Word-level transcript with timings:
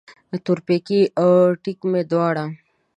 تورپیکی 0.45 1.01
او 1.21 1.29
ټیک 1.63 1.79
مې 1.91 2.01
دواړه 2.11 2.45